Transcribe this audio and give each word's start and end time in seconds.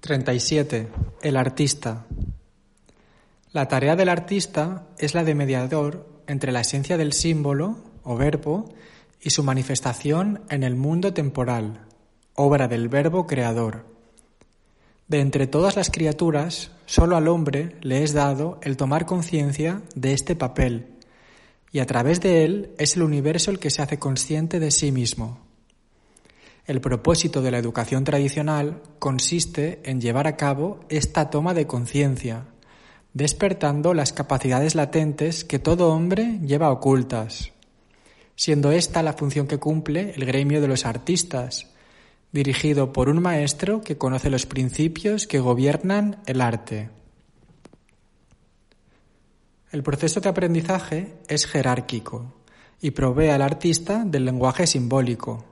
37. 0.00 0.88
El 1.22 1.36
artista. 1.36 2.06
La 3.52 3.66
tarea 3.66 3.96
del 3.96 4.08
artista 4.08 4.86
es 4.96 5.14
la 5.14 5.24
de 5.24 5.34
mediador 5.34 6.06
entre 6.28 6.52
la 6.52 6.60
esencia 6.60 6.96
del 6.96 7.12
símbolo 7.12 7.78
o 8.04 8.16
verbo 8.16 8.72
y 9.20 9.30
su 9.30 9.42
manifestación 9.42 10.42
en 10.50 10.62
el 10.62 10.76
mundo 10.76 11.12
temporal, 11.12 11.80
obra 12.34 12.68
del 12.68 12.88
verbo 12.88 13.26
creador. 13.26 13.86
De 15.08 15.18
entre 15.18 15.48
todas 15.48 15.74
las 15.74 15.90
criaturas, 15.90 16.70
solo 16.86 17.16
al 17.16 17.26
hombre 17.26 17.74
le 17.80 18.04
es 18.04 18.12
dado 18.12 18.60
el 18.62 18.76
tomar 18.76 19.04
conciencia 19.04 19.82
de 19.96 20.12
este 20.12 20.36
papel, 20.36 20.94
y 21.72 21.80
a 21.80 21.86
través 21.86 22.20
de 22.20 22.44
él 22.44 22.70
es 22.78 22.94
el 22.94 23.02
universo 23.02 23.50
el 23.50 23.58
que 23.58 23.70
se 23.70 23.82
hace 23.82 23.98
consciente 23.98 24.60
de 24.60 24.70
sí 24.70 24.92
mismo. 24.92 25.47
El 26.68 26.82
propósito 26.82 27.40
de 27.40 27.50
la 27.50 27.56
educación 27.56 28.04
tradicional 28.04 28.82
consiste 28.98 29.80
en 29.84 30.02
llevar 30.02 30.26
a 30.26 30.36
cabo 30.36 30.80
esta 30.90 31.30
toma 31.30 31.54
de 31.54 31.66
conciencia, 31.66 32.44
despertando 33.14 33.94
las 33.94 34.12
capacidades 34.12 34.74
latentes 34.74 35.44
que 35.44 35.58
todo 35.58 35.88
hombre 35.94 36.38
lleva 36.42 36.70
ocultas, 36.70 37.52
siendo 38.36 38.70
esta 38.70 39.02
la 39.02 39.14
función 39.14 39.46
que 39.46 39.56
cumple 39.56 40.12
el 40.14 40.26
gremio 40.26 40.60
de 40.60 40.68
los 40.68 40.84
artistas, 40.84 41.68
dirigido 42.32 42.92
por 42.92 43.08
un 43.08 43.22
maestro 43.22 43.80
que 43.80 43.96
conoce 43.96 44.28
los 44.28 44.44
principios 44.44 45.26
que 45.26 45.40
gobiernan 45.40 46.20
el 46.26 46.42
arte. 46.42 46.90
El 49.72 49.82
proceso 49.82 50.20
de 50.20 50.28
aprendizaje 50.28 51.14
es 51.28 51.46
jerárquico 51.46 52.34
y 52.78 52.90
provee 52.90 53.30
al 53.30 53.40
artista 53.40 54.04
del 54.04 54.26
lenguaje 54.26 54.66
simbólico. 54.66 55.47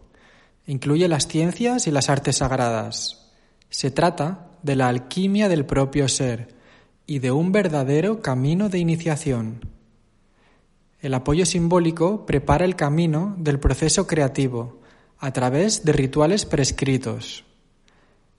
Incluye 0.66 1.08
las 1.08 1.28
ciencias 1.28 1.86
y 1.86 1.90
las 1.90 2.10
artes 2.10 2.38
sagradas. 2.38 3.30
Se 3.70 3.90
trata 3.90 4.48
de 4.62 4.76
la 4.76 4.88
alquimia 4.88 5.48
del 5.48 5.64
propio 5.64 6.08
ser 6.08 6.54
y 7.06 7.20
de 7.20 7.30
un 7.30 7.52
verdadero 7.52 8.20
camino 8.20 8.68
de 8.68 8.78
iniciación. 8.78 9.60
El 11.00 11.14
apoyo 11.14 11.46
simbólico 11.46 12.26
prepara 12.26 12.64
el 12.64 12.74
camino 12.74 13.36
del 13.38 13.60
proceso 13.60 14.06
creativo 14.06 14.80
a 15.18 15.32
través 15.32 15.84
de 15.84 15.92
rituales 15.92 16.44
prescritos. 16.44 17.44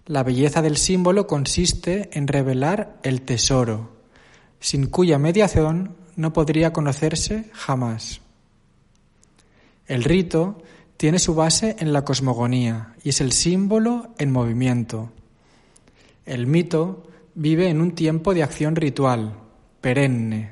La 0.05 0.23
belleza 0.23 0.61
del 0.61 0.77
símbolo 0.77 1.27
consiste 1.27 2.09
en 2.13 2.27
revelar 2.27 2.97
el 3.03 3.21
tesoro 3.21 3.97
sin 4.59 4.87
cuya 4.87 5.19
mediación 5.19 5.95
no 6.15 6.33
podría 6.33 6.73
conocerse 6.73 7.49
jamás. 7.53 8.21
El 9.85 10.03
rito 10.03 10.61
tiene 10.97 11.19
su 11.19 11.35
base 11.35 11.75
en 11.79 11.93
la 11.93 12.03
cosmogonía 12.03 12.93
y 13.03 13.09
es 13.09 13.21
el 13.21 13.31
símbolo 13.31 14.09
en 14.17 14.31
movimiento. 14.31 15.11
El 16.25 16.47
mito 16.47 17.07
vive 17.35 17.69
en 17.69 17.81
un 17.81 17.91
tiempo 17.91 18.33
de 18.33 18.43
acción 18.43 18.75
ritual, 18.75 19.33
perenne. 19.79 20.51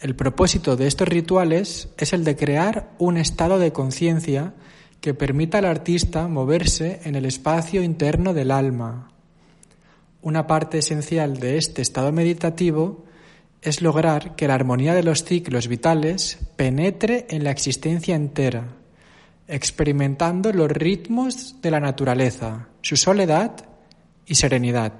El 0.00 0.16
propósito 0.16 0.76
de 0.76 0.86
estos 0.86 1.08
rituales 1.08 1.88
es 1.96 2.12
el 2.12 2.24
de 2.24 2.36
crear 2.36 2.90
un 2.98 3.16
estado 3.16 3.58
de 3.58 3.72
conciencia 3.72 4.54
que 5.00 5.14
permita 5.14 5.58
al 5.58 5.66
artista 5.66 6.26
moverse 6.26 7.00
en 7.04 7.14
el 7.14 7.26
espacio 7.26 7.82
interno 7.82 8.34
del 8.34 8.50
alma, 8.50 9.10
una 10.26 10.48
parte 10.48 10.78
esencial 10.78 11.38
de 11.38 11.56
este 11.56 11.82
estado 11.82 12.10
meditativo 12.10 13.04
es 13.62 13.80
lograr 13.80 14.34
que 14.34 14.48
la 14.48 14.54
armonía 14.54 14.92
de 14.92 15.04
los 15.04 15.22
ciclos 15.22 15.68
vitales 15.68 16.40
penetre 16.56 17.26
en 17.30 17.44
la 17.44 17.52
existencia 17.52 18.16
entera, 18.16 18.72
experimentando 19.48 20.52
los 20.52 20.70
ritmos 20.70 21.60
de 21.62 21.70
la 21.70 21.80
naturaleza, 21.80 22.68
su 22.82 22.96
soledad 22.96 23.52
y 24.26 24.34
serenidad. 24.34 24.92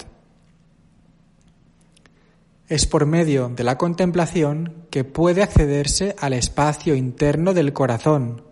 Es 2.68 2.86
por 2.86 3.06
medio 3.06 3.48
de 3.48 3.64
la 3.64 3.78
contemplación 3.78 4.86
que 4.90 5.04
puede 5.04 5.42
accederse 5.42 6.16
al 6.20 6.32
espacio 6.32 6.94
interno 6.94 7.54
del 7.54 7.72
corazón, 7.72 8.42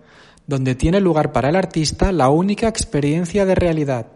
donde 0.47 0.75
tiene 0.75 1.01
lugar 1.01 1.33
para 1.33 1.49
el 1.49 1.57
artista 1.57 2.13
la 2.13 2.29
única 2.29 2.69
experiencia 2.69 3.45
de 3.45 3.55
realidad. 3.55 4.07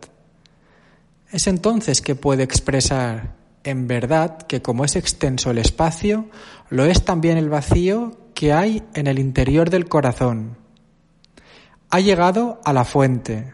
Es 1.33 1.47
entonces 1.47 2.01
que 2.01 2.15
puede 2.15 2.43
expresar 2.43 3.35
en 3.65 3.87
verdad 3.87 4.39
que 4.43 4.63
como 4.63 4.85
es 4.85 4.97
extenso 4.97 5.51
el 5.51 5.59
espacio, 5.59 6.27
lo 6.71 6.85
es 6.85 7.05
también 7.05 7.37
el 7.37 7.49
vacío 7.49 8.17
que 8.35 8.53
hay 8.53 8.83
en 8.95 9.09
el 9.09 9.19
interior 9.19 9.69
del 9.69 9.89
corazón. 9.89 10.57
Ha 11.91 12.01
llegado 12.01 12.61
a 12.65 12.73
la 12.73 12.85
fuente 12.85 13.53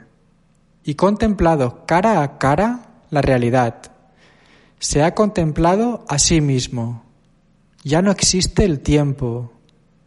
y 0.82 0.94
contemplado 0.94 1.86
cara 1.86 2.22
a 2.22 2.38
cara 2.38 2.80
la 3.10 3.22
realidad. 3.22 3.92
Se 4.78 5.02
ha 5.02 5.14
contemplado 5.14 6.04
a 6.08 6.18
sí 6.18 6.40
mismo. 6.40 7.04
Ya 7.84 8.02
no 8.02 8.10
existe 8.10 8.64
el 8.64 8.80
tiempo. 8.80 9.52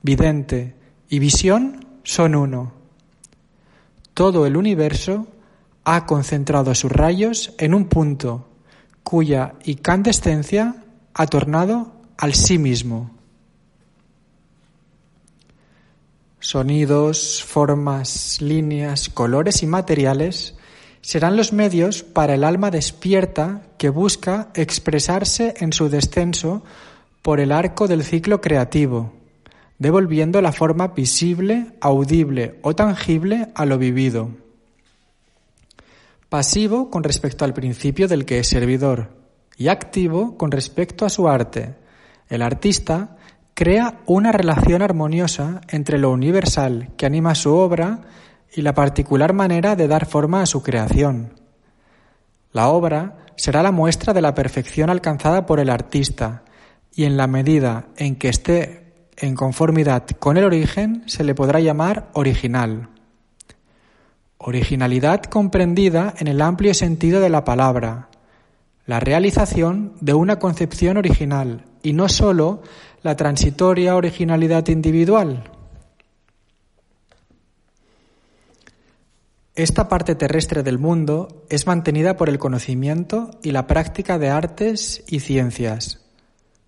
Vidente 0.02 0.76
y 1.10 1.20
visión 1.20 1.86
son 2.04 2.36
uno. 2.36 2.74
Todo 4.14 4.46
el 4.46 4.58
universo 4.58 5.28
ha 5.84 6.06
concentrado 6.06 6.76
sus 6.76 6.92
rayos 6.92 7.54
en 7.58 7.74
un 7.74 7.86
punto 7.86 8.50
cuya 9.04 9.54
incandescencia 9.64 10.84
ha 11.14 11.28
tornado 11.28 11.94
al 12.18 12.34
sí 12.34 12.58
mismo. 12.58 13.17
Sonidos, 16.40 17.44
formas, 17.44 18.42
líneas, 18.42 19.10
colores 19.10 19.64
y 19.64 19.68
materiales 19.68 20.56
serán 21.02 21.36
los 21.36 21.52
medios 21.52 22.04
para 22.04 22.36
el 22.36 22.44
alma 22.44 22.70
despierta 22.70 23.64
que 23.78 23.90
busca 23.90 24.50
expresarse 24.54 25.56
en 25.58 25.74
su 25.74 25.90
descenso 25.90 26.64
por 27.24 27.40
el 27.40 27.52
arco 27.52 27.88
del 27.88 28.04
ciclo 28.04 28.40
creativo, 28.40 29.14
devolviendo 29.80 30.42
la 30.42 30.52
forma 30.52 30.90
visible, 30.90 31.74
audible 31.82 32.60
o 32.62 32.76
tangible 32.76 33.48
a 33.56 33.66
lo 33.66 33.78
vivido. 33.78 34.30
Pasivo 36.30 36.92
con 36.92 37.04
respecto 37.04 37.46
al 37.46 37.54
principio 37.54 38.08
del 38.08 38.26
que 38.26 38.40
es 38.40 38.48
servidor 38.48 39.10
y 39.58 39.70
activo 39.70 40.38
con 40.38 40.52
respecto 40.52 41.06
a 41.06 41.10
su 41.10 41.28
arte. 41.28 41.76
El 42.30 42.42
artista 42.42 43.17
crea 43.58 44.02
una 44.06 44.32
relación 44.32 44.84
armoniosa 44.84 45.62
entre 45.70 45.98
lo 45.98 46.12
universal 46.12 46.90
que 46.96 47.08
anima 47.08 47.34
su 47.34 47.56
obra 47.56 48.02
y 48.56 48.62
la 48.62 48.76
particular 48.76 49.34
manera 49.34 49.76
de 49.76 49.88
dar 49.88 50.06
forma 50.06 50.44
a 50.44 50.46
su 50.46 50.62
creación. 50.62 51.34
La 52.52 52.68
obra 52.68 53.26
será 53.36 53.64
la 53.64 53.72
muestra 53.72 54.14
de 54.14 54.22
la 54.22 54.36
perfección 54.36 54.92
alcanzada 54.92 55.48
por 55.48 55.60
el 55.60 55.72
artista 55.72 56.44
y 56.94 57.06
en 57.06 57.18
la 57.18 57.26
medida 57.26 57.88
en 57.98 58.16
que 58.18 58.30
esté 58.30 58.94
en 59.18 59.34
conformidad 59.34 60.06
con 60.20 60.38
el 60.38 60.44
origen 60.44 61.02
se 61.08 61.24
le 61.24 61.34
podrá 61.34 61.60
llamar 61.60 62.10
original. 62.14 62.90
Originalidad 64.38 65.24
comprendida 65.24 66.14
en 66.20 66.28
el 66.28 66.44
amplio 66.44 66.76
sentido 66.76 67.22
de 67.22 67.30
la 67.30 67.44
palabra, 67.44 68.10
la 68.86 69.00
realización 69.00 69.94
de 70.00 70.14
una 70.14 70.38
concepción 70.38 70.98
original 70.98 71.66
y 71.82 71.94
no 71.94 72.08
sólo 72.08 72.62
la 73.04 73.16
transitoria 73.16 73.96
originalidad 73.96 74.68
individual. 74.68 75.52
Esta 79.56 79.90
parte 79.90 80.14
terrestre 80.14 80.62
del 80.62 80.78
mundo 80.78 81.44
es 81.50 81.66
mantenida 81.66 82.16
por 82.16 82.30
el 82.30 82.38
conocimiento 82.38 83.32
y 83.42 83.52
la 83.52 83.66
práctica 83.66 84.20
de 84.20 84.30
artes 84.30 85.04
y 85.08 85.20
ciencias, 85.20 86.06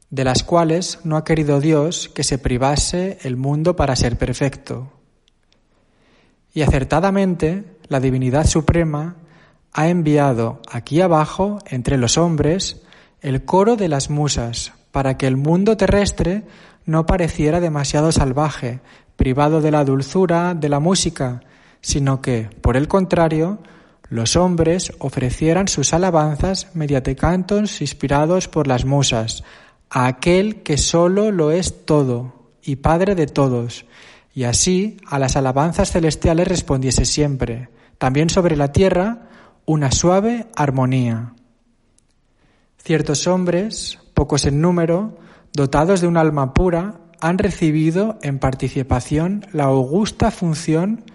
de 0.10 0.24
las 0.24 0.44
cuales 0.44 1.00
no 1.04 1.16
ha 1.16 1.24
querido 1.24 1.60
Dios 1.60 2.10
que 2.10 2.24
se 2.24 2.40
privase 2.40 3.20
el 3.22 3.38
mundo 3.38 3.76
para 3.76 3.96
ser 3.96 4.18
perfecto. 4.18 4.92
Y 6.52 6.64
acertadamente 6.64 7.78
la 7.90 8.00
divinidad 8.00 8.48
suprema 8.48 9.18
ha 9.72 9.88
enviado 9.88 10.60
aquí 10.68 11.02
abajo, 11.02 11.60
entre 11.68 11.98
los 11.98 12.18
hombres, 12.18 12.82
el 13.22 13.46
coro 13.46 13.76
de 13.76 13.88
las 13.88 14.10
musas, 14.10 14.74
para 14.92 15.18
que 15.18 15.28
el 15.28 15.38
mundo 15.38 15.78
terrestre 15.78 16.44
no 16.86 17.06
pareciera 17.06 17.60
demasiado 17.60 18.12
salvaje, 18.12 18.80
privado 19.16 19.62
de 19.62 19.72
la 19.72 19.84
dulzura 19.84 20.54
de 20.56 20.70
la 20.70 20.80
música, 20.80 21.42
sino 21.82 22.22
que, 22.22 22.50
por 22.62 22.78
el 22.78 22.88
contrario, 22.88 23.60
los 24.10 24.36
hombres 24.36 24.92
ofrecieran 25.00 25.68
sus 25.68 25.94
alabanzas 25.94 26.70
mediante 26.74 27.16
cantos 27.16 27.82
inspirados 27.82 28.48
por 28.48 28.68
las 28.68 28.86
musas, 28.86 29.44
a 29.90 30.08
aquel 30.08 30.64
que 30.64 30.78
solo 30.78 31.32
lo 31.32 31.52
es 31.52 31.86
todo 31.86 32.50
y 32.64 32.78
Padre 32.78 33.16
de 33.16 33.28
todos, 33.28 33.86
y 34.34 34.44
así 34.44 34.98
a 35.06 35.20
las 35.20 35.36
alabanzas 35.36 35.92
celestiales 35.92 36.48
respondiese 36.48 37.06
siempre, 37.06 37.70
también 37.98 38.30
sobre 38.30 38.56
la 38.56 38.72
tierra, 38.72 39.28
una 39.66 39.92
suave 39.92 40.48
armonía. 40.56 41.34
Ciertos 42.78 43.28
hombres, 43.28 44.00
pocos 44.20 44.44
en 44.44 44.60
número, 44.60 45.18
dotados 45.54 46.02
de 46.02 46.08
un 46.08 46.18
alma 46.18 46.54
pura, 46.54 47.00
han 47.22 47.38
recibido 47.38 48.20
en 48.22 48.38
participación 48.38 49.46
la 49.54 49.64
augusta 49.64 50.30
función 50.30 51.06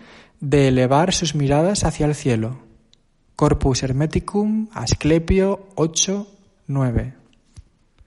de 0.40 0.68
elevar 0.68 1.12
sus 1.12 1.34
miradas 1.34 1.84
hacia 1.84 2.06
el 2.06 2.14
cielo. 2.14 2.60
Corpus 3.36 3.82
Hermeticum, 3.82 4.68
Asclepio 4.72 5.68
8, 5.74 6.26
9. 6.66 7.24